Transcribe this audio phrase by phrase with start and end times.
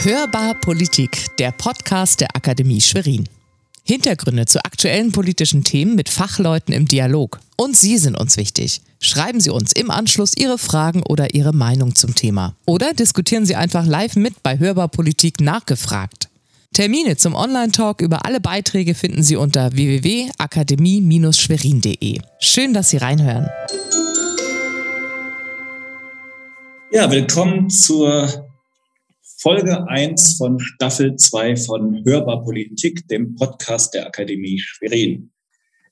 [0.00, 3.28] Hörbar Politik, der Podcast der Akademie Schwerin.
[3.82, 7.40] Hintergründe zu aktuellen politischen Themen mit Fachleuten im Dialog.
[7.56, 8.80] Und Sie sind uns wichtig.
[9.00, 12.54] Schreiben Sie uns im Anschluss Ihre Fragen oder Ihre Meinung zum Thema.
[12.66, 16.28] Oder diskutieren Sie einfach live mit bei Hörbar Politik nachgefragt.
[16.72, 22.20] Termine zum Online-Talk über alle Beiträge finden Sie unter www.akademie-schwerin.de.
[22.38, 23.48] Schön, dass Sie reinhören.
[26.92, 28.45] Ja, willkommen zur
[29.38, 35.30] Folge 1 von Staffel 2 von Hörbar Politik, dem Podcast der Akademie Schwerin.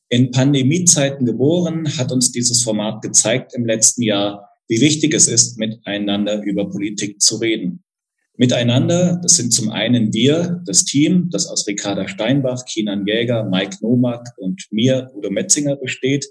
[0.09, 5.59] In Pandemiezeiten geboren hat uns dieses Format gezeigt im letzten Jahr, wie wichtig es ist,
[5.59, 7.85] miteinander über Politik zu reden.
[8.39, 13.77] Miteinander, das sind zum einen wir, das Team, das aus Ricarda Steinbach, Kinan Jäger, Mike
[13.83, 16.27] Nomak und mir, Udo Metzinger, besteht.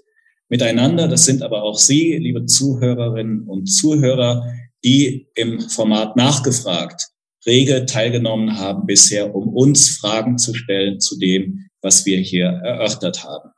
[0.48, 4.44] Miteinander, das sind aber auch Sie, liebe Zuhörerinnen und Zuhörer,
[4.84, 7.14] die im Format nachgefragt
[7.46, 13.24] rege teilgenommen haben bisher, um uns Fragen zu stellen zu dem, was wir hier erörtert
[13.24, 13.50] haben.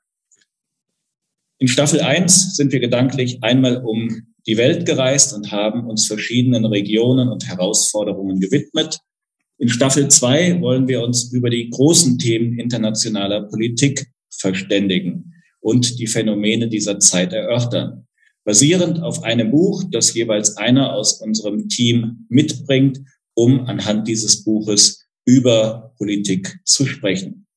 [1.58, 6.64] In Staffel 1 sind wir gedanklich einmal um die Welt gereist und haben uns verschiedenen
[6.64, 8.98] Regionen und Herausforderungen gewidmet.
[9.58, 16.06] In Staffel 2 wollen wir uns über die großen Themen internationaler Politik verständigen und die
[16.06, 18.05] Phänomene dieser Zeit erörtern.
[18.46, 23.00] Basierend auf einem Buch, das jeweils einer aus unserem Team mitbringt,
[23.34, 27.48] um anhand dieses Buches über Politik zu sprechen.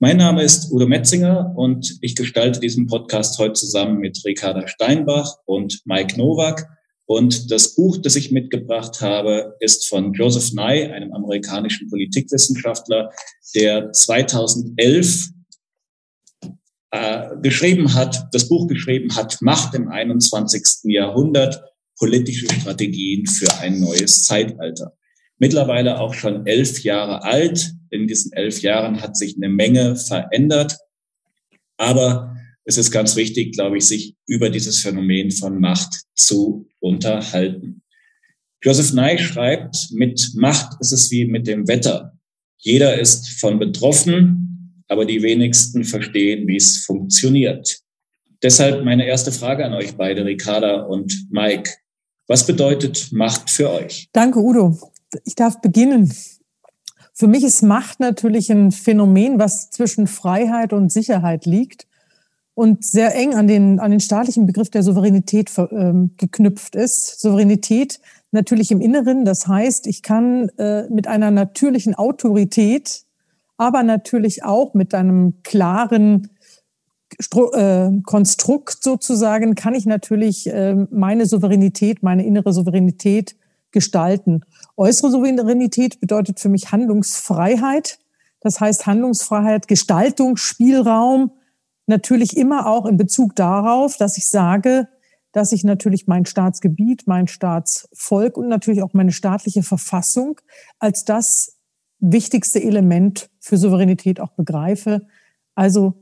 [0.00, 5.36] Mein Name ist Udo Metzinger und ich gestalte diesen Podcast heute zusammen mit Ricarda Steinbach
[5.44, 6.66] und Mike Nowak.
[7.06, 13.10] Und das Buch, das ich mitgebracht habe, ist von Joseph Nye, einem amerikanischen Politikwissenschaftler,
[13.54, 15.28] der 2011
[16.90, 20.62] äh, geschrieben hat, das Buch geschrieben hat, Macht im 21.
[20.84, 21.62] Jahrhundert,
[21.98, 24.94] politische Strategien für ein neues Zeitalter
[25.40, 27.72] mittlerweile auch schon elf Jahre alt.
[27.90, 30.76] In diesen elf Jahren hat sich eine Menge verändert.
[31.76, 37.82] Aber es ist ganz wichtig, glaube ich, sich über dieses Phänomen von Macht zu unterhalten.
[38.62, 42.12] Joseph Nye schreibt, mit Macht ist es wie mit dem Wetter.
[42.58, 44.49] Jeder ist von betroffen,
[44.90, 47.80] aber die wenigsten verstehen, wie es funktioniert.
[48.42, 51.70] Deshalb meine erste Frage an euch beide, Ricarda und Mike.
[52.26, 54.08] Was bedeutet Macht für euch?
[54.12, 54.78] Danke, Udo
[55.24, 56.12] ich darf beginnen.
[57.12, 61.86] Für mich ist Macht natürlich ein Phänomen, was zwischen Freiheit und Sicherheit liegt
[62.54, 67.20] und sehr eng an den, an den staatlichen Begriff der Souveränität äh, geknüpft ist.
[67.20, 68.00] Souveränität
[68.32, 73.02] natürlich im Inneren, das heißt, ich kann äh, mit einer natürlichen Autorität,
[73.60, 76.30] aber natürlich auch mit einem klaren
[77.20, 83.36] Stru äh, Konstrukt sozusagen, kann ich natürlich äh, meine Souveränität, meine innere Souveränität
[83.70, 84.46] gestalten.
[84.78, 87.98] Äußere Souveränität bedeutet für mich Handlungsfreiheit.
[88.40, 91.32] Das heißt Handlungsfreiheit, Gestaltung, Spielraum,
[91.86, 94.88] natürlich immer auch in Bezug darauf, dass ich sage,
[95.32, 100.40] dass ich natürlich mein Staatsgebiet, mein Staatsvolk und natürlich auch meine staatliche Verfassung
[100.78, 101.59] als das
[102.00, 105.06] wichtigste Element für Souveränität auch begreife.
[105.54, 105.94] Also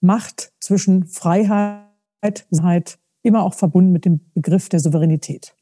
[0.00, 5.54] Macht zwischen Freiheit, Sicherheit, immer auch verbunden mit dem Begriff der Souveränität.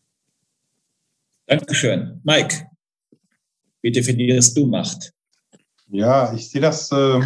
[1.47, 2.21] Dankeschön.
[2.25, 2.67] Mike,
[3.83, 5.13] wie definierst du Macht?
[5.89, 7.21] Ja, ich sehe das, äh,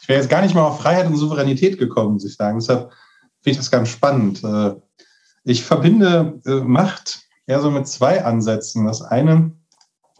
[0.00, 2.58] ich wäre jetzt gar nicht mal auf Freiheit und Souveränität gekommen, muss ich sagen.
[2.58, 2.90] Deshalb
[3.40, 4.42] finde ich das ganz spannend.
[4.42, 4.74] Äh,
[5.44, 8.86] ich verbinde äh, Macht eher so mit zwei Ansätzen.
[8.86, 9.52] Das eine,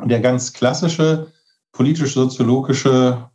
[0.04, 1.32] der ganz klassische
[1.72, 3.28] politisch-soziologische,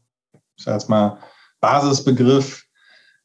[0.55, 1.17] ich sage jetzt mal,
[1.59, 2.67] Basisbegriff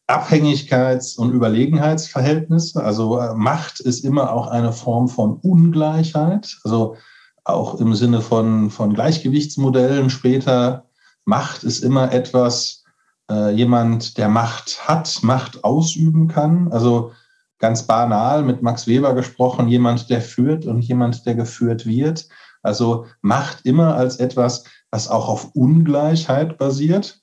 [0.09, 2.83] Abhängigkeits- und Überlegenheitsverhältnisse.
[2.83, 6.59] Also äh, Macht ist immer auch eine Form von Ungleichheit.
[6.65, 6.97] Also
[7.45, 10.87] auch im Sinne von, von Gleichgewichtsmodellen später.
[11.25, 12.84] Macht ist immer etwas,
[13.31, 16.71] äh, jemand, der Macht hat, Macht ausüben kann.
[16.73, 17.12] Also
[17.59, 22.29] ganz banal mit Max Weber gesprochen, jemand, der führt und jemand, der geführt wird.
[22.62, 27.21] Also Macht immer als etwas, was auch auf Ungleichheit basiert.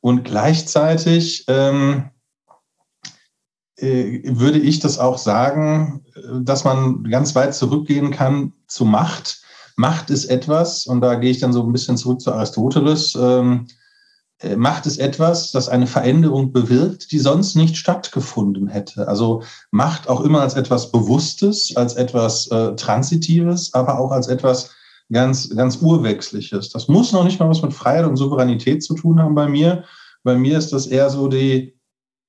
[0.00, 2.10] Und gleichzeitig ähm,
[3.76, 6.04] äh, würde ich das auch sagen,
[6.40, 9.40] dass man ganz weit zurückgehen kann zu Macht.
[9.76, 13.68] Macht ist etwas, und da gehe ich dann so ein bisschen zurück zu Aristoteles, ähm,
[14.40, 19.06] äh, Macht ist etwas, das eine Veränderung bewirkt, die sonst nicht stattgefunden hätte.
[19.06, 24.70] Also Macht auch immer als etwas Bewusstes, als etwas äh, Transitives, aber auch als etwas
[25.12, 26.70] ganz, ganz Urwechsliches.
[26.70, 29.84] Das muss noch nicht mal was mit Freiheit und Souveränität zu tun haben bei mir.
[30.24, 31.74] Bei mir ist das eher so die,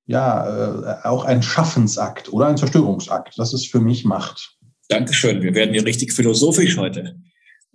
[0.05, 3.33] ja, äh, auch ein Schaffensakt oder ein Zerstörungsakt.
[3.37, 4.57] Das ist für mich Macht.
[4.89, 5.41] Dankeschön.
[5.41, 7.15] Wir werden hier richtig philosophisch heute.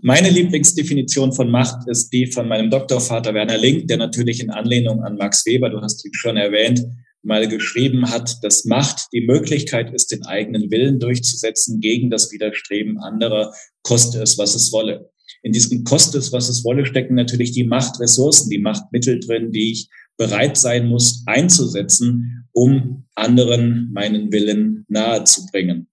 [0.00, 5.02] Meine Lieblingsdefinition von Macht ist die von meinem Doktorvater Werner Link, der natürlich in Anlehnung
[5.02, 6.84] an Max Weber, du hast ihn schon erwähnt,
[7.22, 12.98] mal geschrieben hat, dass Macht die Möglichkeit ist, den eigenen Willen durchzusetzen gegen das Widerstreben
[12.98, 13.52] anderer,
[13.88, 15.10] koste es, was es wolle.
[15.42, 19.72] In diesem koste es, was es wolle, stecken natürlich die Machtressourcen, die Machtmittel drin, die
[19.72, 19.88] ich
[20.18, 25.88] bereit sein muss einzusetzen, um anderen meinen Willen nahezubringen.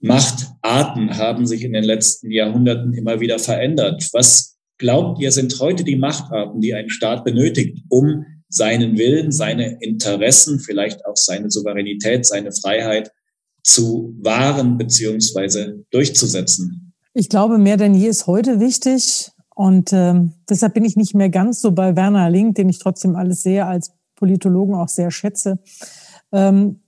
[0.00, 4.08] Machtarten haben sich in den letzten Jahrhunderten immer wieder verändert.
[4.12, 9.78] Was glaubt ihr, sind heute die Machtarten, die ein Staat benötigt, um seinen Willen, seine
[9.80, 13.12] Interessen, vielleicht auch seine Souveränität, seine Freiheit
[13.62, 16.92] zu wahren beziehungsweise durchzusetzen?
[17.14, 19.30] Ich glaube, mehr denn je ist heute wichtig.
[19.54, 20.14] Und äh,
[20.48, 23.68] deshalb bin ich nicht mehr ganz so bei Werner Link, den ich trotzdem alles sehr
[23.68, 25.58] als Politologen auch sehr schätze,
[26.32, 26.80] ähm,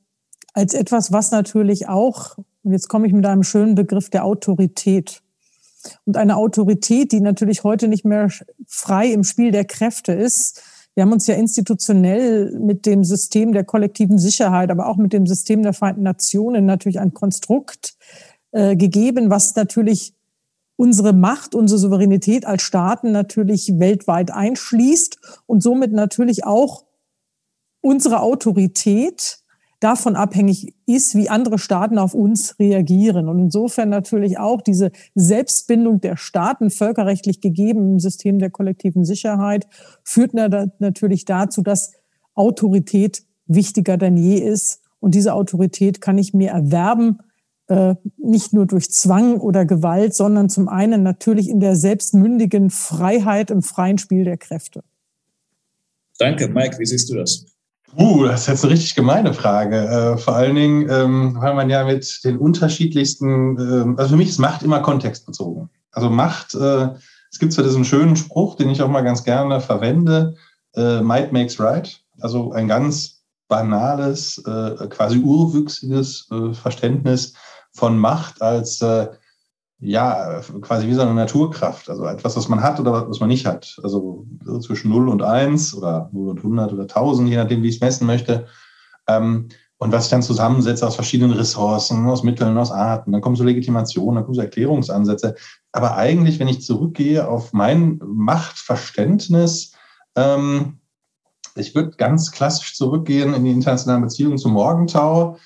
[0.54, 5.20] als etwas, was natürlich auch und jetzt komme ich mit einem schönen Begriff der Autorität.
[6.06, 8.30] Und eine Autorität, die natürlich heute nicht mehr
[8.66, 10.62] frei im Spiel der Kräfte ist.
[10.94, 15.26] Wir haben uns ja institutionell mit dem System der kollektiven Sicherheit, aber auch mit dem
[15.26, 17.96] System der Vereinten Nationen natürlich ein Konstrukt
[18.52, 20.14] äh, gegeben, was natürlich
[20.76, 26.84] unsere Macht, unsere Souveränität als Staaten natürlich weltweit einschließt und somit natürlich auch
[27.80, 29.43] unsere Autorität
[29.84, 33.28] davon abhängig ist, wie andere Staaten auf uns reagieren.
[33.28, 39.66] Und insofern natürlich auch diese Selbstbindung der Staaten, völkerrechtlich gegeben im System der kollektiven Sicherheit,
[40.02, 41.92] führt natürlich dazu, dass
[42.34, 44.80] Autorität wichtiger denn je ist.
[45.00, 47.18] Und diese Autorität kann ich mir erwerben,
[47.66, 53.50] äh, nicht nur durch Zwang oder Gewalt, sondern zum einen natürlich in der selbstmündigen Freiheit
[53.50, 54.82] im freien Spiel der Kräfte.
[56.18, 56.78] Danke, Mike.
[56.78, 57.53] Wie siehst du das?
[57.96, 59.76] Uh, das ist jetzt eine richtig gemeine Frage.
[59.76, 64.30] Äh, vor allen Dingen, ähm, weil man ja mit den unterschiedlichsten, äh, also für mich
[64.30, 65.70] ist Macht immer kontextbezogen.
[65.92, 66.88] Also Macht, äh,
[67.30, 70.34] es gibt zwar diesen schönen Spruch, den ich auch mal ganz gerne verwende,
[70.74, 72.00] äh, Might makes right.
[72.20, 77.34] Also ein ganz banales, äh, quasi urwüchsiges äh, Verständnis
[77.72, 79.08] von Macht als äh,
[79.84, 81.90] ja, quasi wie so eine Naturkraft.
[81.90, 83.78] Also etwas, was man hat oder was man nicht hat.
[83.82, 87.68] Also so zwischen 0 und 1 oder 0 und 100 oder 1000, je nachdem, wie
[87.68, 88.46] ich es messen möchte.
[89.06, 93.12] Ähm, und was ich dann zusammensetze aus verschiedenen Ressourcen, aus Mitteln, aus Arten.
[93.12, 95.34] Dann kommen so Legitimationen, dann kommen so Erklärungsansätze.
[95.72, 99.72] Aber eigentlich, wenn ich zurückgehe auf mein Machtverständnis,
[100.16, 100.78] ähm,
[101.56, 105.36] ich würde ganz klassisch zurückgehen in die internationalen Beziehungen zum Morgenthau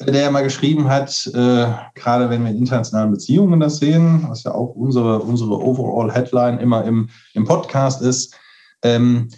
[0.00, 4.42] der ja mal geschrieben hat, äh, gerade wenn wir in internationalen Beziehungen das sehen, was
[4.42, 8.34] ja auch unsere, unsere Overall-Headline immer im, im Podcast ist,
[8.82, 9.28] ähm,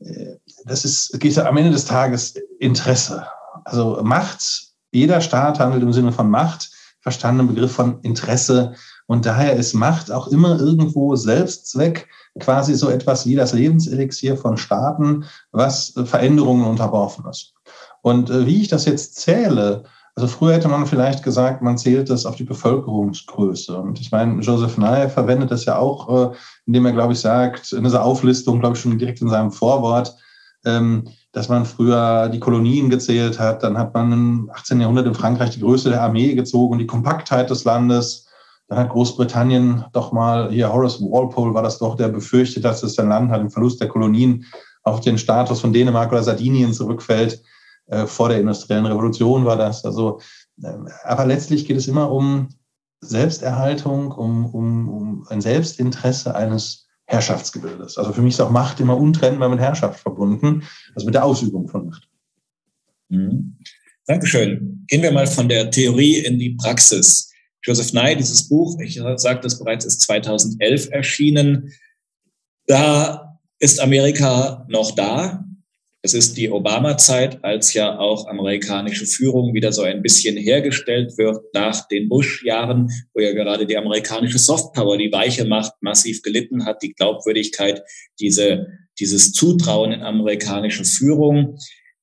[0.00, 3.26] äh, das ist, geht am Ende des Tages Interesse.
[3.64, 6.70] Also Macht, jeder Staat handelt im Sinne von Macht,
[7.00, 8.74] verstanden im Begriff von Interesse.
[9.06, 12.08] Und daher ist Macht auch immer irgendwo Selbstzweck,
[12.40, 17.52] quasi so etwas wie das Lebenselixier von Staaten, was Veränderungen unterworfen ist.
[18.00, 19.84] Und äh, wie ich das jetzt zähle,
[20.16, 23.76] also früher hätte man vielleicht gesagt, man zählt das auf die Bevölkerungsgröße.
[23.76, 27.72] Und ich meine, Joseph Nye verwendet das ja auch, äh, indem er, glaube ich, sagt,
[27.72, 30.16] in dieser Auflistung, glaube ich, schon direkt in seinem Vorwort,
[30.64, 33.64] ähm, dass man früher die Kolonien gezählt hat.
[33.64, 34.80] Dann hat man im 18.
[34.80, 38.28] Jahrhundert in Frankreich die Größe der Armee gezogen und die Kompaktheit des Landes.
[38.68, 42.94] Dann hat Großbritannien doch mal, hier Horace Walpole war das doch, der befürchtet, dass es
[42.94, 44.44] sein Land hat im Verlust der Kolonien
[44.84, 47.42] auf den Status von Dänemark oder Sardinien zurückfällt.
[47.86, 49.84] Äh, vor der industriellen Revolution war das.
[49.84, 50.20] Also,
[50.62, 50.72] äh,
[51.04, 52.48] aber letztlich geht es immer um
[53.00, 57.98] Selbsterhaltung, um, um, um ein Selbstinteresse eines Herrschaftsgebildes.
[57.98, 60.62] Also für mich ist auch Macht immer untrennbar mit Herrschaft verbunden,
[60.94, 62.08] also mit der Ausübung von Macht.
[63.10, 63.58] Mhm.
[64.06, 64.84] Dankeschön.
[64.88, 67.30] Gehen wir mal von der Theorie in die Praxis.
[67.62, 71.72] Joseph Nye, dieses Buch, ich sagte es bereits, ist 2011 erschienen.
[72.66, 75.43] Da ist Amerika noch da.
[76.04, 81.42] Es ist die Obama-Zeit, als ja auch amerikanische Führung wieder so ein bisschen hergestellt wird
[81.54, 86.82] nach den Bush-Jahren, wo ja gerade die amerikanische Softpower, die weiche Macht massiv gelitten hat,
[86.82, 87.82] die Glaubwürdigkeit,
[88.20, 88.66] diese,
[89.00, 91.56] dieses Zutrauen in amerikanische Führung.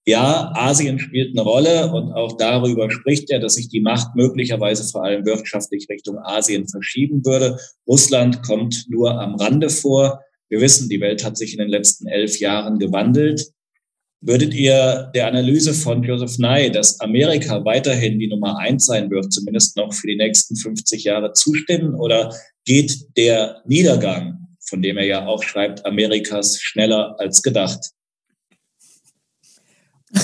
[0.08, 4.84] Ja, Asien spielt eine Rolle und auch darüber spricht er, dass sich die Macht möglicherweise
[4.92, 7.60] vor allem wirtschaftlich Richtung Asien verschieben würde.
[7.88, 10.22] Russland kommt nur am Rande vor.
[10.50, 13.52] Wir wissen, die Welt hat sich in den letzten elf Jahren gewandelt.
[14.24, 19.34] Würdet ihr der Analyse von Joseph Nye, dass Amerika weiterhin die Nummer eins sein wird,
[19.34, 21.96] zumindest noch für die nächsten 50 Jahre zustimmen?
[21.96, 22.32] Oder
[22.64, 27.92] geht der Niedergang, von dem er ja auch schreibt, Amerikas schneller als gedacht?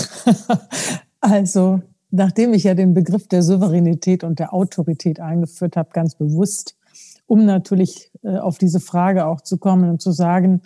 [1.19, 6.77] Also, nachdem ich ja den Begriff der Souveränität und der Autorität eingeführt habe, ganz bewusst,
[7.25, 10.61] um natürlich äh, auf diese Frage auch zu kommen und zu sagen,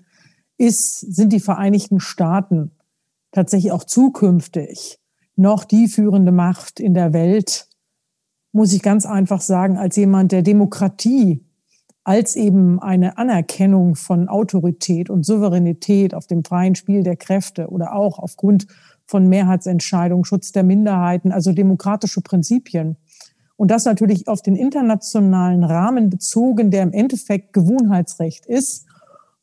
[0.57, 2.71] ist, sind die Vereinigten Staaten
[3.31, 4.99] tatsächlich auch zukünftig
[5.35, 7.67] noch die führende Macht in der Welt,
[8.51, 11.45] muss ich ganz einfach sagen, als jemand, der Demokratie
[12.03, 17.93] als eben eine Anerkennung von Autorität und Souveränität auf dem freien Spiel der Kräfte oder
[17.95, 18.67] auch aufgrund
[19.05, 22.97] von Mehrheitsentscheidungen, Schutz der Minderheiten, also demokratische Prinzipien.
[23.55, 28.87] Und das natürlich auf den internationalen Rahmen bezogen, der im Endeffekt Gewohnheitsrecht ist,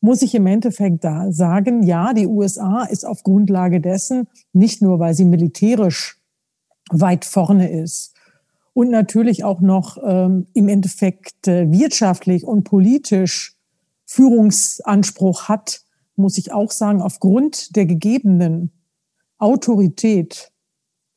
[0.01, 4.99] muss ich im Endeffekt da sagen, ja, die USA ist auf Grundlage dessen, nicht nur
[4.99, 6.21] weil sie militärisch
[6.89, 8.15] weit vorne ist
[8.73, 13.55] und natürlich auch noch ähm, im Endeffekt äh, wirtschaftlich und politisch
[14.05, 15.81] Führungsanspruch hat,
[16.15, 18.71] muss ich auch sagen, aufgrund der gegebenen
[19.37, 20.51] Autorität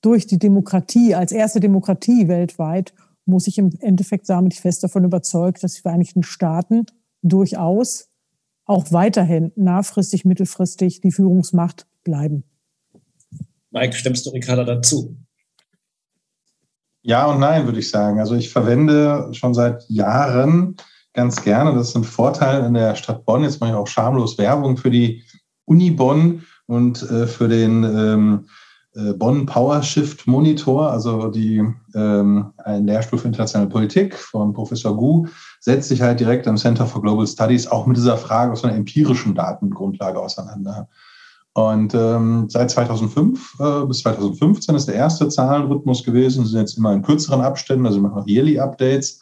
[0.00, 2.92] durch die Demokratie als erste Demokratie weltweit,
[3.24, 6.86] muss ich im Endeffekt sagen, bin ich fest davon überzeugt, dass die Vereinigten Staaten
[7.22, 8.08] durchaus
[8.72, 12.44] auch weiterhin nahfristig, mittelfristig die Führungsmacht bleiben.
[13.70, 15.16] Mike, stimmst du Ricarda dazu?
[17.02, 18.20] Ja und nein, würde ich sagen.
[18.20, 20.76] Also ich verwende schon seit Jahren
[21.14, 24.38] ganz gerne, das ist ein Vorteil in der Stadt Bonn, jetzt mache ich auch schamlos
[24.38, 25.22] Werbung für die
[25.64, 28.46] Uni Bonn und äh, für den ähm,
[28.94, 31.62] äh, Bonn PowerShift Monitor, also die,
[31.94, 35.26] ähm, ein Lehrstuhl für internationale Politik von Professor Gu,
[35.62, 38.74] setzt sich halt direkt am Center for Global Studies auch mit dieser Frage aus einer
[38.74, 40.88] empirischen Datengrundlage auseinander.
[41.54, 46.44] Und ähm, seit 2005 äh, bis 2015 ist der erste Zahlenrhythmus gewesen.
[46.44, 49.20] Sie sind jetzt immer in kürzeren Abständen, also machen Yearly Updates.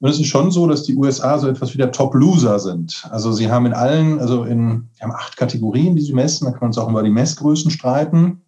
[0.00, 3.08] Und es ist schon so, dass die USA so etwas wie der Top-Loser sind.
[3.10, 6.44] Also sie haben in allen, also in, sie haben acht Kategorien, die sie messen.
[6.44, 8.42] Da kann man uns auch über die Messgrößen streiten.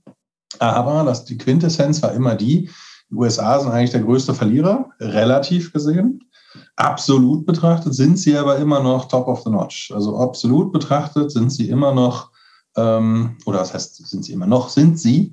[0.58, 2.68] Aber das, die Quintessenz war immer die,
[3.08, 6.20] die USA sind eigentlich der größte Verlierer, relativ gesehen.
[6.82, 9.92] Absolut betrachtet sind sie aber immer noch top of the notch.
[9.94, 12.32] Also absolut betrachtet sind sie immer noch,
[12.76, 15.32] ähm, oder was heißt, sind sie immer noch, sind sie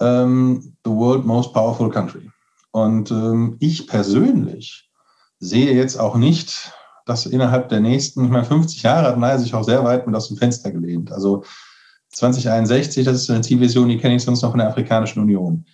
[0.00, 2.30] ähm, the world most powerful country.
[2.70, 4.90] Und ähm, ich persönlich
[5.38, 6.72] sehe jetzt auch nicht,
[7.04, 10.16] dass innerhalb der nächsten, ich meine, 50 Jahre hat Naya sich auch sehr weit mit
[10.16, 11.12] aus dem Fenster gelehnt.
[11.12, 11.44] Also
[12.12, 15.66] 2061, das ist eine Zielvision, die kenne ich sonst noch von der Afrikanischen Union.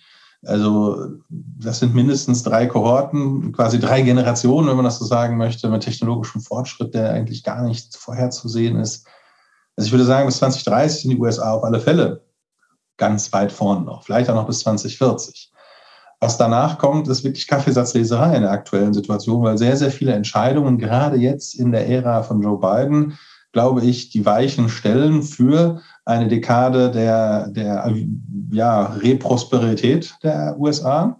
[0.45, 5.69] Also das sind mindestens drei Kohorten, quasi drei Generationen, wenn man das so sagen möchte,
[5.69, 9.07] mit technologischem Fortschritt, der eigentlich gar nicht vorherzusehen ist.
[9.75, 12.23] Also ich würde sagen, bis 2030 sind die USA auf alle Fälle
[12.97, 15.51] ganz weit vorne noch, vielleicht auch noch bis 2040.
[16.19, 20.77] Was danach kommt, ist wirklich Kaffeesatzleserei in der aktuellen Situation, weil sehr, sehr viele Entscheidungen,
[20.77, 23.17] gerade jetzt in der Ära von Joe Biden,
[23.51, 27.93] glaube ich, die Weichen stellen für eine Dekade der, der
[28.51, 31.17] ja, Reprosperität der USA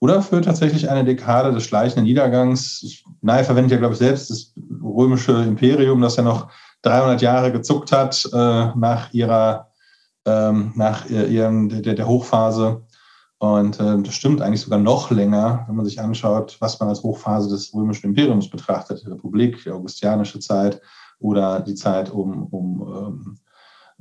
[0.00, 3.04] oder für tatsächlich eine Dekade des schleichenden Niedergangs.
[3.20, 6.50] Nahe verwendet ja, glaube ich, selbst das römische Imperium, das ja noch
[6.82, 8.36] 300 Jahre gezuckt hat äh,
[8.74, 9.70] nach ihrer,
[10.26, 12.82] ähm, nach ihrem, der, der Hochphase.
[13.38, 17.02] Und äh, das stimmt eigentlich sogar noch länger, wenn man sich anschaut, was man als
[17.02, 20.80] Hochphase des römischen Imperiums betrachtet, die Republik, die augustianische Zeit
[21.20, 23.38] oder die Zeit um, um, ähm,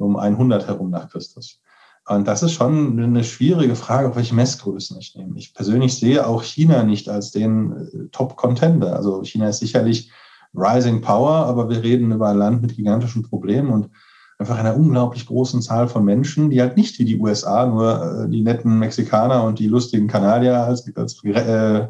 [0.02, 1.60] um 100 herum nach Christus.
[2.08, 5.38] Und das ist schon eine schwierige Frage, auf welche Messgrößen ich nehme.
[5.38, 8.96] Ich persönlich sehe auch China nicht als den äh, Top-Contender.
[8.96, 10.12] Also China ist sicherlich
[10.54, 13.90] Rising Power, aber wir reden über ein Land mit gigantischen Problemen und
[14.38, 18.30] einfach einer unglaublich großen Zahl von Menschen, die halt nicht wie die USA nur äh,
[18.30, 21.88] die netten Mexikaner und die lustigen Kanadier als, als äh,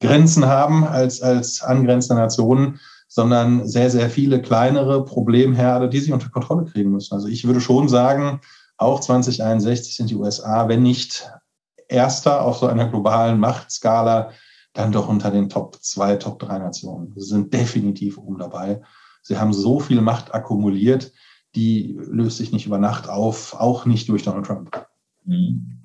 [0.00, 6.28] Grenzen haben, als, als angrenzende Nationen, sondern sehr, sehr viele kleinere Problemherde, die sich unter
[6.28, 7.14] Kontrolle kriegen müssen.
[7.14, 8.40] Also ich würde schon sagen,
[8.76, 11.28] auch 2061 sind die USA, wenn nicht
[11.88, 14.30] erster auf so einer globalen Machtskala,
[14.74, 17.12] dann doch unter den Top 2, Top 3 Nationen.
[17.16, 18.82] Sie sind definitiv oben dabei.
[19.22, 21.12] Sie haben so viel Macht akkumuliert,
[21.54, 24.86] die löst sich nicht über Nacht auf, auch nicht durch Donald Trump.
[25.24, 25.80] Mhm.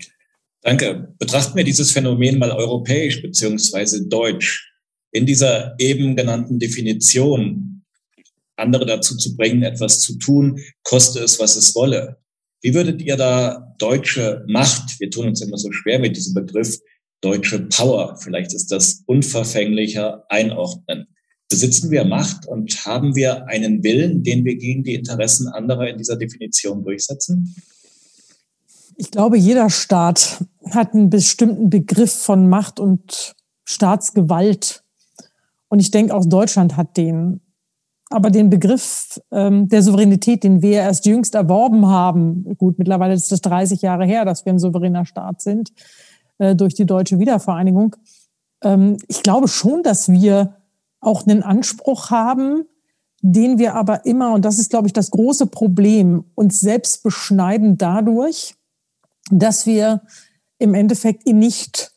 [0.61, 1.13] Danke.
[1.17, 4.72] Betrachten wir dieses Phänomen mal europäisch beziehungsweise deutsch.
[5.13, 7.83] In dieser eben genannten Definition,
[8.57, 12.17] andere dazu zu bringen, etwas zu tun, koste es, was es wolle.
[12.61, 16.79] Wie würdet ihr da deutsche Macht, wir tun uns immer so schwer mit diesem Begriff,
[17.21, 21.07] deutsche Power, vielleicht ist das unverfänglicher, einordnen?
[21.49, 25.97] Besitzen wir Macht und haben wir einen Willen, den wir gegen die Interessen anderer in
[25.97, 27.55] dieser Definition durchsetzen?
[28.97, 34.82] Ich glaube, jeder Staat hat einen bestimmten Begriff von Macht und Staatsgewalt.
[35.73, 37.41] Und ich denke, auch Deutschland hat den.
[38.11, 43.31] Aber den Begriff ähm, der Souveränität, den wir erst jüngst erworben haben, gut, mittlerweile ist
[43.31, 45.73] das 30 Jahre her, dass wir ein souveräner Staat sind,
[46.37, 47.95] äh, durch die deutsche Wiedervereinigung.
[48.63, 50.57] Ähm, ich glaube schon, dass wir
[50.99, 52.65] auch einen Anspruch haben,
[53.23, 57.79] den wir aber immer, und das ist, glaube ich, das große Problem, uns selbst beschneiden
[57.79, 58.53] dadurch,
[59.31, 60.03] dass wir
[60.59, 61.92] im Endeffekt ihn nicht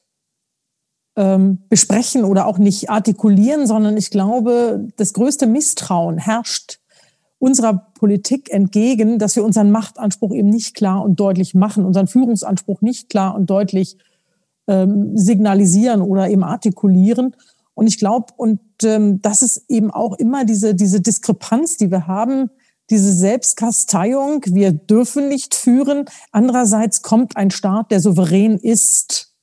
[1.17, 6.79] ähm, besprechen oder auch nicht artikulieren, sondern ich glaube, das größte Misstrauen herrscht
[7.39, 12.81] unserer Politik entgegen, dass wir unseren Machtanspruch eben nicht klar und deutlich machen, unseren Führungsanspruch
[12.81, 13.97] nicht klar und deutlich
[14.67, 17.37] ähm, signalisieren oder eben artikulieren.
[17.75, 22.07] Und ich glaube, und ähm, das ist eben auch immer diese, diese Diskrepanz, die wir
[22.07, 22.51] haben,
[22.89, 26.07] diese Selbstkasteiung, wir dürfen nicht führen.
[26.33, 29.35] Andererseits kommt ein Staat, der souverän ist,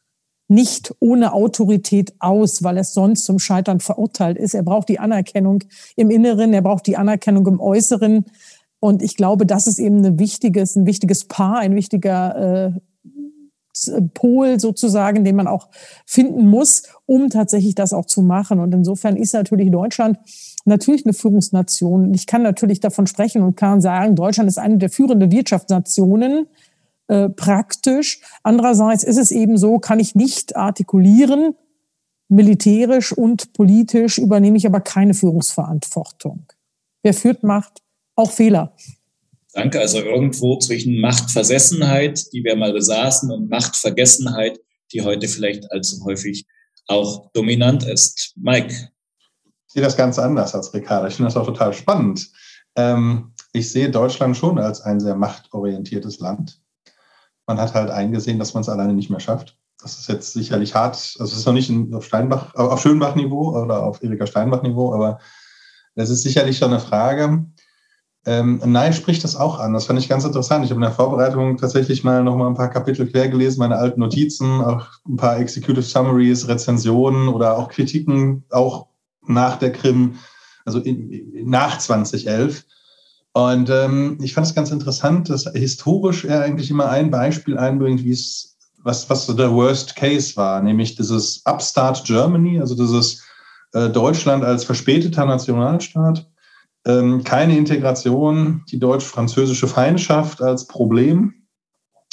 [0.47, 4.53] nicht ohne Autorität aus, weil es sonst zum Scheitern verurteilt ist.
[4.53, 5.63] Er braucht die Anerkennung
[5.95, 8.25] im Inneren, er braucht die Anerkennung im Äußeren.
[8.79, 12.79] Und ich glaube, das ist eben ein wichtiges, ein wichtiges Paar, ein wichtiger äh,
[14.13, 15.69] Pol sozusagen, den man auch
[16.05, 18.59] finden muss, um tatsächlich das auch zu machen.
[18.59, 20.19] Und insofern ist natürlich Deutschland
[20.65, 22.13] natürlich eine Führungsnation.
[22.13, 26.47] Ich kann natürlich davon sprechen und kann sagen, Deutschland ist eine der führenden Wirtschaftsnationen
[27.07, 28.22] äh, praktisch.
[28.43, 31.55] Andererseits ist es eben so, kann ich nicht artikulieren,
[32.29, 36.45] militärisch und politisch übernehme ich aber keine Führungsverantwortung.
[37.03, 37.81] Wer führt, macht
[38.15, 38.74] auch Fehler.
[39.53, 39.79] Danke.
[39.79, 44.60] Also irgendwo zwischen Machtversessenheit, die wir mal besaßen, und Machtvergessenheit,
[44.91, 46.45] die heute vielleicht allzu häufig
[46.88, 48.33] auch dominant ist.
[48.36, 48.74] Mike.
[49.67, 51.07] Ich sehe das ganz anders als Ricardo.
[51.07, 52.29] Ich finde das auch total spannend.
[52.75, 56.60] Ähm, ich sehe Deutschland schon als ein sehr machtorientiertes Land.
[57.47, 59.57] Man hat halt eingesehen, dass man es alleine nicht mehr schafft.
[59.81, 60.95] Das ist jetzt sicherlich hart.
[61.19, 65.19] Also es ist noch nicht auf Steinbach, auf Schönbach-Niveau oder auf Erika Steinbach-Niveau, aber
[65.95, 67.45] das ist sicherlich schon eine Frage,
[68.25, 69.73] ähm, Nein spricht das auch an.
[69.73, 70.63] Das fand ich ganz interessant.
[70.63, 73.75] Ich habe in der Vorbereitung tatsächlich mal noch mal ein paar Kapitel quer gelesen, meine
[73.75, 78.88] alten Notizen, auch ein paar Executive Summaries, Rezensionen oder auch Kritiken, auch
[79.27, 80.15] nach der Krim,
[80.63, 82.63] also in, nach 2011.
[83.34, 88.04] Und ähm, ich fand es ganz interessant, dass historisch er eigentlich immer ein Beispiel einbringt,
[88.04, 93.24] wie es, was, was so der Worst Case war, nämlich dieses Upstart Germany, also dieses
[93.74, 96.30] äh, Deutschland als verspäteter Nationalstaat.
[96.86, 101.34] Ähm, keine Integration, die deutsch-französische Feindschaft als Problem.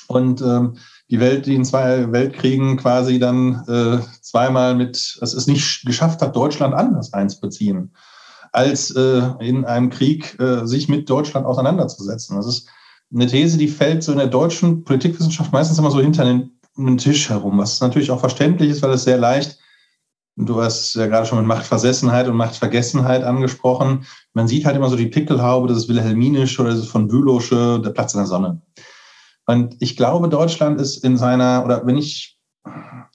[0.07, 0.77] Und ähm,
[1.11, 6.23] die Welt, die in zwei Weltkriegen quasi dann äh, zweimal mit, es ist nicht geschafft
[6.23, 7.93] hat, Deutschland anders einzubeziehen,
[8.53, 12.37] als äh, in einem Krieg äh, sich mit Deutschland auseinanderzusetzen.
[12.37, 12.69] Das ist
[13.13, 16.99] eine These, die fällt so in der deutschen Politikwissenschaft meistens immer so hinter den, den
[16.99, 19.59] Tisch herum, was natürlich auch verständlich ist, weil es sehr leicht
[20.47, 24.07] Du hast ja gerade schon mit Machtversessenheit und Machtvergessenheit angesprochen.
[24.33, 27.81] Man sieht halt immer so die Pickelhaube, das ist Wilhelminisch oder das ist von Bülowsche,
[27.81, 28.63] der Platz in der Sonne.
[29.47, 32.39] Und ich glaube, Deutschland ist in seiner, oder wenn ich,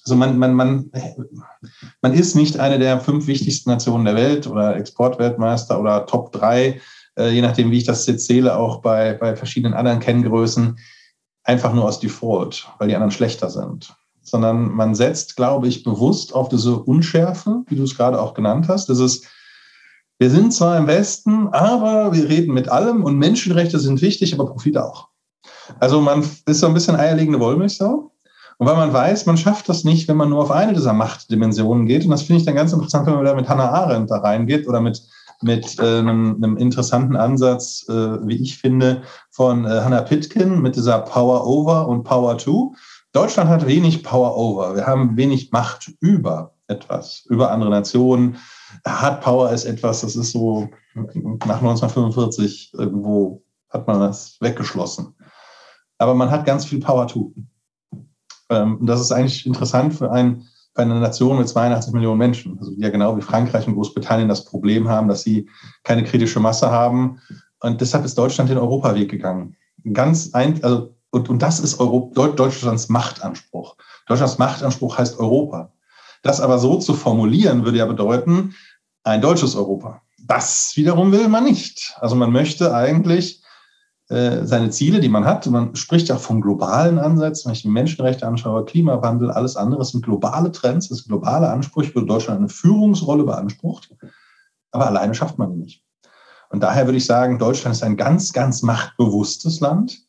[0.06, 0.92] also man, man, man,
[2.02, 6.80] man ist nicht eine der fünf wichtigsten Nationen der Welt oder Exportweltmeister oder Top drei,
[7.18, 10.78] äh, je nachdem, wie ich das jetzt zähle, auch bei, bei verschiedenen anderen Kenngrößen,
[11.44, 16.34] einfach nur aus Default, weil die anderen schlechter sind sondern man setzt, glaube ich, bewusst
[16.34, 18.90] auf diese Unschärfe, wie du es gerade auch genannt hast.
[18.90, 19.28] Das ist,
[20.18, 24.48] wir sind zwar im Westen, aber wir reden mit allem und Menschenrechte sind wichtig, aber
[24.48, 25.10] Profit auch.
[25.80, 28.12] Also man ist so ein bisschen eierlegende Wollmilchsau.
[28.58, 31.86] Und weil man weiß, man schafft das nicht, wenn man nur auf eine dieser Machtdimensionen
[31.86, 32.06] geht.
[32.06, 34.68] Und das finde ich dann ganz interessant, wenn man da mit Hannah Arendt da reingeht
[34.68, 35.02] oder mit,
[35.42, 40.76] mit äh, einem, einem interessanten Ansatz, äh, wie ich finde, von äh, Hannah Pitkin mit
[40.76, 42.76] dieser Power Over und Power To.
[43.12, 44.76] Deutschland hat wenig Power over.
[44.76, 48.38] Wir haben wenig Macht über etwas, über andere Nationen.
[48.86, 55.16] Hard Power ist etwas, das ist so nach 1945 irgendwo hat man das weggeschlossen.
[55.98, 57.34] Aber man hat ganz viel Power to.
[58.50, 62.72] Ähm, das ist eigentlich interessant für, ein, für eine Nation mit 82 Millionen Menschen, also
[62.72, 65.50] die ja genau wie Frankreich und Großbritannien das Problem haben, dass sie
[65.84, 67.20] keine kritische Masse haben.
[67.62, 69.56] Und deshalb ist Deutschland den Europaweg gegangen.
[69.94, 73.78] Ganz ein, also und, und das ist Europa, Deutschlands Machtanspruch.
[74.08, 75.72] Deutschlands Machtanspruch heißt Europa.
[76.24, 78.54] Das aber so zu formulieren, würde ja bedeuten,
[79.04, 80.02] ein deutsches Europa.
[80.28, 81.96] Das wiederum will man nicht.
[82.02, 83.44] Also man möchte eigentlich
[84.08, 88.28] seine Ziele, die man hat, man spricht ja von globalen Ansätzen, wenn ich die Menschenrechte
[88.28, 93.96] anschaue, Klimawandel, alles andere sind globale Trends, das globale Ansprüche, wo Deutschland eine Führungsrolle beansprucht.
[94.72, 95.84] Aber alleine schafft man nicht.
[96.50, 100.06] Und daher würde ich sagen, Deutschland ist ein ganz, ganz machtbewusstes Land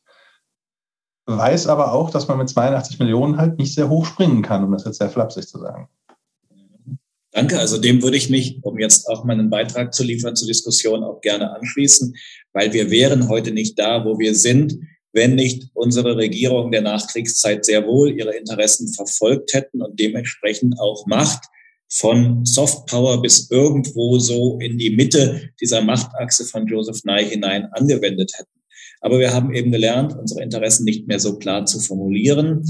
[1.26, 4.72] weiß aber auch, dass man mit 82 Millionen halt nicht sehr hoch springen kann, um
[4.72, 5.88] das jetzt sehr flapsig zu sagen.
[7.32, 7.58] Danke.
[7.58, 11.20] Also dem würde ich mich, um jetzt auch meinen Beitrag zu liefern zur Diskussion, auch
[11.20, 12.14] gerne anschließen,
[12.56, 14.78] weil wir wären heute nicht da, wo wir sind,
[15.12, 21.06] wenn nicht unsere Regierung der Nachkriegszeit sehr wohl ihre Interessen verfolgt hätten und dementsprechend auch
[21.06, 21.44] Macht
[21.92, 27.66] von Soft Power bis irgendwo so in die Mitte dieser Machtachse von Joseph Nye hinein
[27.72, 28.58] angewendet hätten.
[29.02, 32.64] Aber wir haben eben gelernt, unsere Interessen nicht mehr so klar zu formulieren,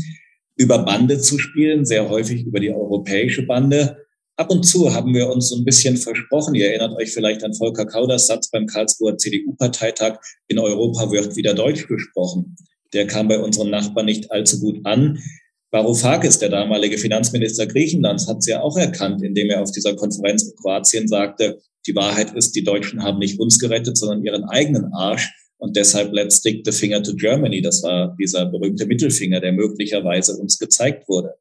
[0.56, 4.05] über Bande zu spielen, sehr häufig über die europäische Bande.
[4.38, 6.54] Ab und zu haben wir uns so ein bisschen versprochen.
[6.54, 10.18] Ihr erinnert euch vielleicht an Volker Kauders Satz beim Karlsruher CDU-Parteitag,
[10.48, 12.54] in Europa wird wieder Deutsch gesprochen.
[12.92, 15.18] Der kam bei unseren Nachbarn nicht allzu gut an.
[15.70, 20.42] Varoufakis, der damalige Finanzminister Griechenlands, hat es ja auch erkannt, indem er auf dieser Konferenz
[20.42, 24.92] in Kroatien sagte, die Wahrheit ist, die Deutschen haben nicht uns gerettet, sondern ihren eigenen
[24.92, 25.32] Arsch.
[25.56, 27.62] Und deshalb let's stick the finger to Germany.
[27.62, 31.34] Das war dieser berühmte Mittelfinger, der möglicherweise uns gezeigt wurde.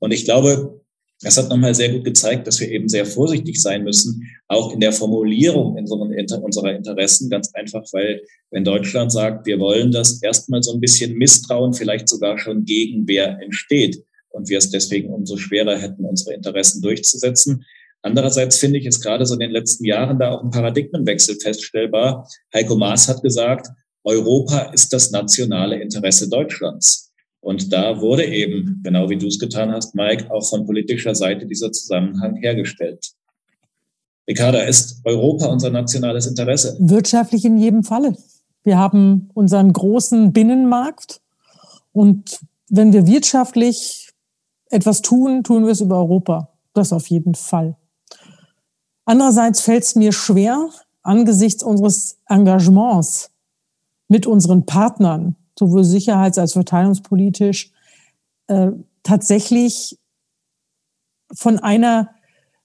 [0.00, 0.81] Und ich glaube,
[1.22, 4.80] das hat nochmal sehr gut gezeigt, dass wir eben sehr vorsichtig sein müssen, auch in
[4.80, 10.72] der Formulierung unserer Interessen, ganz einfach, weil wenn Deutschland sagt, wir wollen, dass erstmal so
[10.74, 16.04] ein bisschen Misstrauen, vielleicht sogar schon Gegenwehr entsteht und wir es deswegen umso schwerer hätten,
[16.04, 17.64] unsere Interessen durchzusetzen.
[18.02, 22.28] Andererseits finde ich es gerade so in den letzten Jahren da auch ein Paradigmenwechsel feststellbar.
[22.52, 23.68] Heiko Maas hat gesagt,
[24.02, 27.11] Europa ist das nationale Interesse Deutschlands.
[27.42, 31.44] Und da wurde eben, genau wie du es getan hast, Mike, auch von politischer Seite
[31.44, 33.14] dieser Zusammenhang hergestellt.
[34.28, 36.76] Ricarda, ist Europa unser nationales Interesse?
[36.78, 38.16] Wirtschaftlich in jedem Falle.
[38.62, 41.20] Wir haben unseren großen Binnenmarkt
[41.90, 44.12] und wenn wir wirtschaftlich
[44.70, 46.48] etwas tun, tun wir es über Europa.
[46.74, 47.76] Das auf jeden Fall.
[49.04, 50.70] Andererseits fällt es mir schwer,
[51.02, 53.30] angesichts unseres Engagements
[54.06, 55.34] mit unseren Partnern,
[55.66, 57.70] sowohl sicherheits- als verteidigungspolitisch,
[58.48, 58.70] äh,
[59.02, 59.98] tatsächlich
[61.32, 62.10] von einer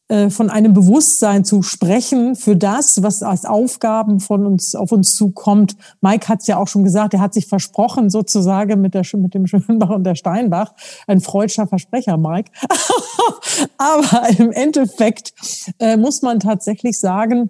[0.09, 5.13] äh, von einem Bewusstsein zu sprechen für das, was als Aufgaben von uns auf uns
[5.13, 5.75] zukommt.
[5.99, 9.33] Mike hat es ja auch schon gesagt, er hat sich versprochen sozusagen mit, der, mit
[9.33, 10.73] dem Schönbach und der Steinbach.
[11.07, 12.51] Ein freudscher Versprecher, Mike.
[13.77, 15.33] Aber im Endeffekt
[15.79, 17.49] äh, muss man tatsächlich sagen,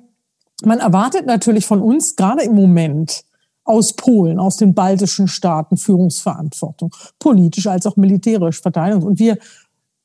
[0.63, 3.23] man erwartet natürlich von uns gerade im Moment
[3.67, 9.03] aus Polen, aus den baltischen Staaten Führungsverantwortung, politisch als auch militärisch Verteidigung.
[9.03, 9.37] Und wir,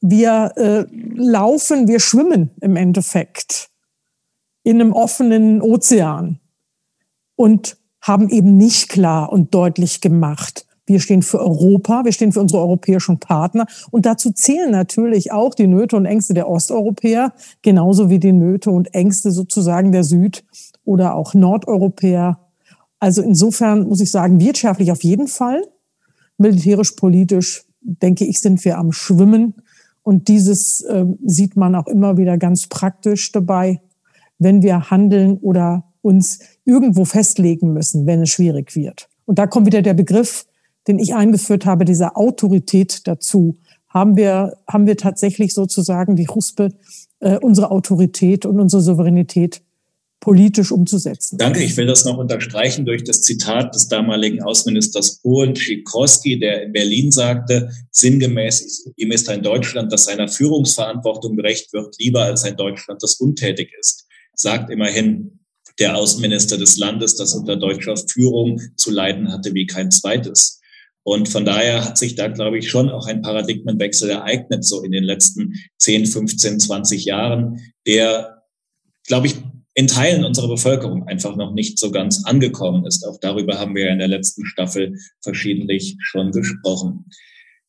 [0.01, 3.69] wir äh, laufen, wir schwimmen im Endeffekt
[4.65, 6.39] in einem offenen Ozean
[7.37, 12.41] und haben eben nicht klar und deutlich gemacht, wir stehen für Europa, wir stehen für
[12.41, 13.67] unsere europäischen Partner.
[13.93, 18.71] Und dazu zählen natürlich auch die Nöte und Ängste der Osteuropäer, genauso wie die Nöte
[18.71, 20.45] und Ängste sozusagen der Süd-
[20.85, 22.39] oder auch Nordeuropäer
[23.03, 25.61] also insofern muss ich sagen, wirtschaftlich auf jeden Fall.
[26.39, 29.55] Militärisch, politisch, denke ich, sind wir am Schwimmen.
[30.05, 33.81] Und dieses äh, sieht man auch immer wieder ganz praktisch dabei,
[34.39, 39.09] wenn wir handeln oder uns irgendwo festlegen müssen, wenn es schwierig wird.
[39.25, 40.47] Und da kommt wieder der Begriff,
[40.87, 43.59] den ich eingeführt habe, dieser Autorität dazu.
[43.89, 46.69] Haben wir, haben wir tatsächlich sozusagen die Huspe,
[47.19, 49.61] äh, unsere Autorität und unsere Souveränität
[50.23, 51.37] politisch umzusetzen.
[51.37, 56.63] Danke, ich will das noch unterstreichen durch das Zitat des damaligen Außenministers Polen, Sikorski, der
[56.63, 62.45] in Berlin sagte, sinngemäß, ihm ist ein Deutschland, das seiner Führungsverantwortung gerecht wird, lieber als
[62.45, 64.07] ein Deutschland, das untätig ist.
[64.35, 65.41] Sagt immerhin
[65.81, 70.61] der Außenminister des Landes, das unter deutscher Führung zu leiden hatte wie kein zweites.
[71.03, 74.93] Und von daher hat sich da, glaube ich, schon auch ein Paradigmenwechsel ereignet, so in
[74.93, 77.59] den letzten 10, 15, 20 Jahren,
[77.89, 78.45] der,
[79.09, 79.35] glaube ich,
[79.75, 83.07] in Teilen unserer Bevölkerung einfach noch nicht so ganz angekommen ist.
[83.07, 87.07] Auch darüber haben wir in der letzten Staffel verschiedentlich schon gesprochen.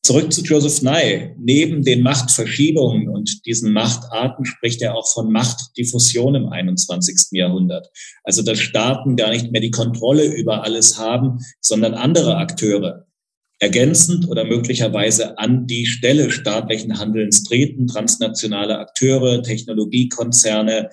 [0.05, 1.33] Zurück zu Joseph Nye.
[1.39, 7.27] Neben den Machtverschiebungen und diesen Machtarten spricht er auch von Machtdiffusion im 21.
[7.31, 7.87] Jahrhundert.
[8.25, 13.05] Also dass Staaten gar nicht mehr die Kontrolle über alles haben, sondern andere Akteure
[13.59, 20.89] ergänzend oder möglicherweise an die Stelle staatlichen Handelns treten, transnationale Akteure, Technologiekonzerne,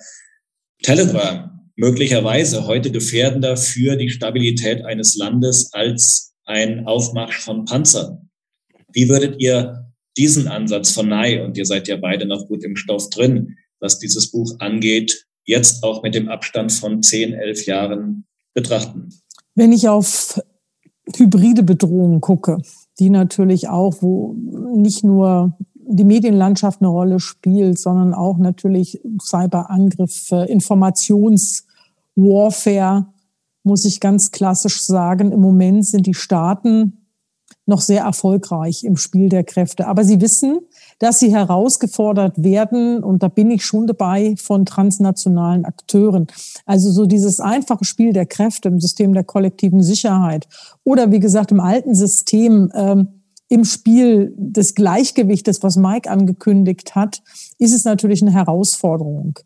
[0.81, 8.29] Telegram möglicherweise heute gefährdender für die Stabilität eines Landes als ein Aufmarsch von Panzern.
[8.91, 12.75] Wie würdet ihr diesen Ansatz von Nye, und ihr seid ja beide noch gut im
[12.75, 18.25] Stoff drin, was dieses Buch angeht, jetzt auch mit dem Abstand von zehn, elf Jahren
[18.53, 19.09] betrachten?
[19.55, 20.41] Wenn ich auf
[21.15, 22.57] hybride Bedrohungen gucke,
[22.99, 24.33] die natürlich auch, wo
[24.75, 25.57] nicht nur
[25.91, 33.05] die Medienlandschaft eine Rolle spielt, sondern auch natürlich Cyberangriffe, Informationswarfare,
[33.63, 35.31] muss ich ganz klassisch sagen.
[35.31, 37.01] Im Moment sind die Staaten
[37.65, 39.87] noch sehr erfolgreich im Spiel der Kräfte.
[39.87, 40.59] Aber sie wissen,
[40.99, 46.27] dass sie herausgefordert werden, und da bin ich schon dabei, von transnationalen Akteuren.
[46.65, 50.47] Also so dieses einfache Spiel der Kräfte im System der kollektiven Sicherheit
[50.83, 53.20] oder wie gesagt im alten System ähm,
[53.51, 57.21] im Spiel des Gleichgewichtes, was Mike angekündigt hat,
[57.59, 59.39] ist es natürlich eine Herausforderung.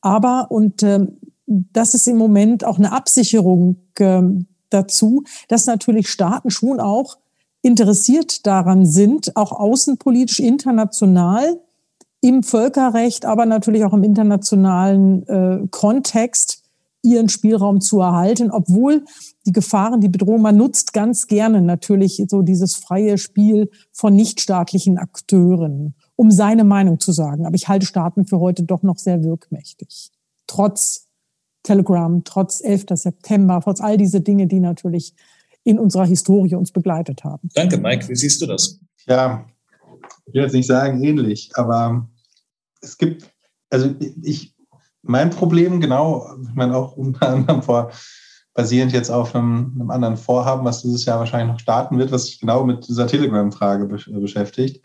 [0.00, 1.06] Aber, und äh,
[1.46, 4.20] das ist im Moment auch eine Absicherung äh,
[4.68, 7.18] dazu, dass natürlich Staaten schon auch
[7.62, 11.60] interessiert daran sind, auch außenpolitisch international
[12.20, 16.61] im Völkerrecht, aber natürlich auch im internationalen äh, Kontext
[17.02, 19.04] ihren Spielraum zu erhalten, obwohl
[19.44, 24.98] die Gefahren, die Bedrohung, man nutzt ganz gerne natürlich so dieses freie Spiel von nichtstaatlichen
[24.98, 27.44] Akteuren, um seine Meinung zu sagen.
[27.44, 30.10] Aber ich halte Staaten für heute doch noch sehr wirkmächtig.
[30.46, 31.08] Trotz
[31.62, 32.86] Telegram, trotz 11.
[32.94, 35.14] September, trotz all diese Dinge, die natürlich
[35.64, 37.48] in unserer Historie uns begleitet haben.
[37.54, 38.08] Danke, Mike.
[38.08, 38.80] Wie siehst du das?
[39.06, 39.46] Ja,
[40.26, 42.08] ich will jetzt nicht sagen ähnlich, aber
[42.80, 43.32] es gibt,
[43.70, 44.54] also ich,
[45.02, 47.90] mein Problem genau, ich meine auch unter anderem vor,
[48.54, 52.26] basierend jetzt auf einem, einem anderen Vorhaben, was dieses Jahr wahrscheinlich noch starten wird, was
[52.26, 54.84] sich genau mit dieser Telegram-Frage beschäftigt,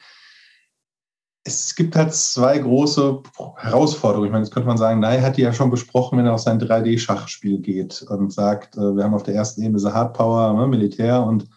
[1.47, 3.21] es gibt halt zwei große
[3.55, 4.27] Herausforderungen.
[4.27, 6.41] Ich meine, jetzt könnte man sagen, Ney hat die ja schon besprochen, wenn er auf
[6.41, 10.67] sein 3D-Schachspiel geht und sagt, äh, wir haben auf der ersten Ebene so Hardpower, ne,
[10.67, 11.47] Militär und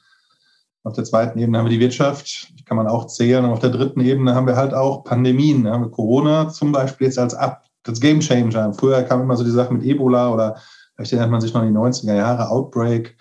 [0.85, 3.45] auf der zweiten Ebene haben wir die Wirtschaft, die kann man auch zählen.
[3.45, 5.65] Und auf der dritten Ebene haben wir halt auch Pandemien.
[5.65, 8.73] Da haben wir Corona zum Beispiel jetzt als Ab, als Game Changer.
[8.75, 10.57] Früher kam immer so die Sache mit Ebola oder
[10.95, 13.17] vielleicht erinnert man sich noch an die 90er Jahre, Outbreak.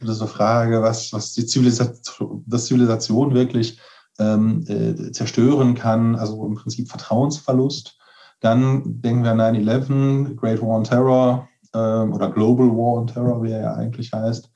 [0.00, 3.80] Das ist so Frage, was, was die Zivilisation, das Zivilisation wirklich
[4.18, 7.98] ähm, äh, zerstören kann, also im Prinzip Vertrauensverlust.
[8.40, 13.42] Dann denken wir an 9-11, Great War on Terror ähm, oder Global War on Terror,
[13.42, 14.50] wie er ja eigentlich heißt,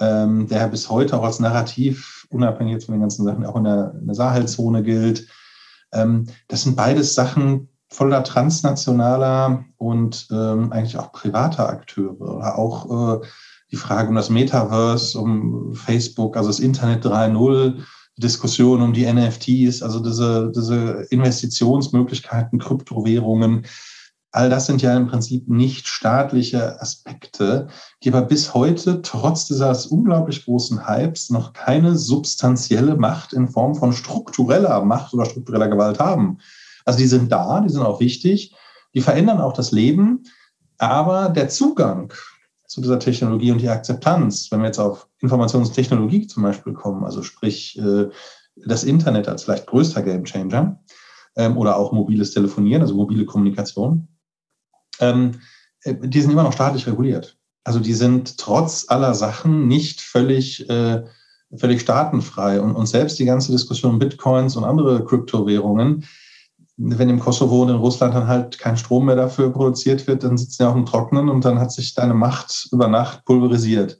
[0.00, 3.94] ähm, der bis heute auch als Narrativ, unabhängig von den ganzen Sachen, auch in der,
[3.98, 5.26] in der Sahelzone gilt.
[5.92, 13.20] Ähm, das sind beides Sachen voller transnationaler und ähm, eigentlich auch privater Akteure oder auch
[13.22, 13.26] äh,
[13.70, 17.82] die Frage um das Metaverse, um Facebook, also das Internet 3.0,
[18.16, 23.64] Diskussion um die NFTs, also diese, diese Investitionsmöglichkeiten, Kryptowährungen,
[24.30, 27.68] all das sind ja im Prinzip nicht staatliche Aspekte,
[28.02, 33.74] die aber bis heute trotz dieses unglaublich großen Hypes noch keine substanzielle Macht in Form
[33.74, 36.38] von struktureller Macht oder struktureller Gewalt haben.
[36.88, 38.54] Also die sind da, die sind auch wichtig,
[38.94, 40.22] die verändern auch das Leben,
[40.78, 42.14] aber der Zugang
[42.66, 47.22] zu dieser Technologie und die Akzeptanz, wenn wir jetzt auf Informationstechnologie zum Beispiel kommen, also
[47.22, 48.08] sprich äh,
[48.56, 50.82] das Internet als vielleicht größter Gamechanger
[51.36, 54.08] ähm, oder auch mobiles Telefonieren, also mobile Kommunikation,
[54.98, 55.42] ähm,
[55.82, 57.36] äh, die sind immer noch staatlich reguliert.
[57.64, 61.04] Also die sind trotz aller Sachen nicht völlig, äh,
[61.54, 62.62] völlig staatenfrei.
[62.62, 66.06] Und, selbst die ganze Diskussion Bitcoins und andere Kryptowährungen,
[66.78, 70.38] wenn im Kosovo und in Russland dann halt kein Strom mehr dafür produziert wird, dann
[70.38, 73.98] sitzen ja auch im Trocknen und dann hat sich deine Macht über Nacht pulverisiert.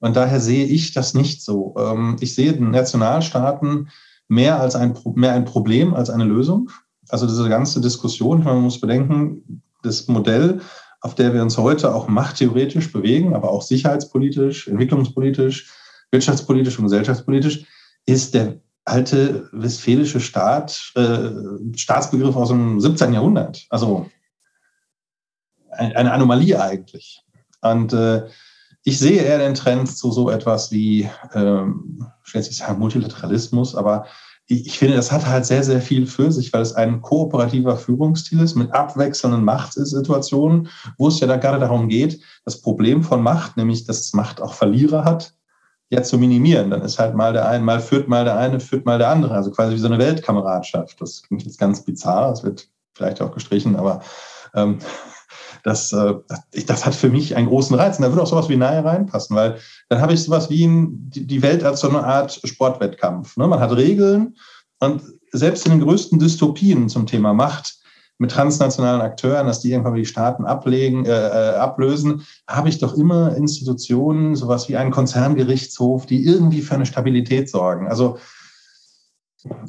[0.00, 1.74] Und daher sehe ich das nicht so.
[1.78, 3.88] Ähm, ich sehe den Nationalstaaten
[4.28, 6.70] mehr als ein, mehr ein Problem als eine Lösung.
[7.08, 10.60] Also diese ganze Diskussion, man muss bedenken, das Modell,
[11.00, 15.70] auf der wir uns heute auch machttheoretisch bewegen, aber auch sicherheitspolitisch, entwicklungspolitisch,
[16.10, 17.66] wirtschaftspolitisch und gesellschaftspolitisch,
[18.04, 21.30] ist der alte westfälische Staat, äh,
[21.76, 23.12] Staatsbegriff aus dem 17.
[23.12, 23.66] Jahrhundert.
[23.68, 24.08] Also
[25.70, 27.22] eine Anomalie eigentlich.
[27.60, 28.26] Und äh,
[28.84, 34.06] ich sehe eher den Trend zu so etwas wie, ähm, ich sagen, Multilateralismus, aber
[34.46, 37.76] ich, ich, finde, das hat halt sehr, sehr viel für sich, weil es ein kooperativer
[37.76, 40.68] Führungsstil ist mit abwechselnden Machtsituationen,
[40.98, 44.54] wo es ja da gerade darum geht, das Problem von Macht, nämlich dass Macht auch
[44.54, 45.34] Verlierer hat,
[45.90, 46.70] ja zu minimieren.
[46.70, 49.34] Dann ist halt mal der eine, mal führt mal der eine, führt mal der andere.
[49.34, 51.00] Also quasi wie so eine Weltkameradschaft.
[51.00, 54.00] Das klingt jetzt ganz bizarr, das wird vielleicht auch gestrichen, aber
[54.54, 54.78] ähm,
[55.62, 56.14] das, äh,
[56.66, 57.98] das hat für mich einen großen Reiz.
[57.98, 61.10] Und da würde auch sowas wie nahe reinpassen, weil dann habe ich sowas wie ein,
[61.10, 63.36] die Welt als so eine Art Sportwettkampf.
[63.36, 63.46] Ne?
[63.46, 64.36] Man hat Regeln
[64.80, 67.78] und selbst in den größten Dystopien zum Thema Macht
[68.18, 72.94] mit transnationalen Akteuren, dass die irgendwann die Staaten ablegen, äh, äh, ablösen, habe ich doch
[72.94, 77.88] immer Institutionen, sowas wie einen Konzerngerichtshof, die irgendwie für eine Stabilität sorgen.
[77.88, 78.18] Also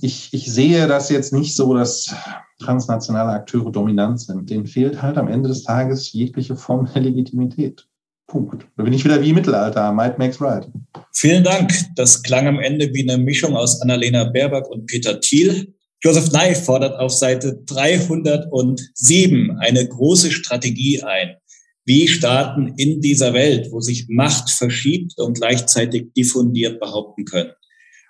[0.02, 2.14] ich, ich sehe das jetzt nicht so, dass
[2.60, 4.50] transnationale Akteure dominant sind.
[4.50, 7.88] Denen fehlt halt am Ende des Tages jegliche Form der Legitimität.
[8.28, 8.68] Punkt.
[8.76, 9.92] Da bin ich wieder wie im Mittelalter.
[9.94, 10.68] Might makes right.
[11.14, 11.72] Vielen Dank.
[11.96, 15.74] Das klang am Ende wie eine Mischung aus Annalena Baerbock und Peter Thiel.
[16.04, 21.38] Joseph Nye fordert auf Seite 307 eine große Strategie ein,
[21.86, 27.52] wie Staaten in dieser Welt, wo sich Macht verschiebt und gleichzeitig diffundiert behaupten können.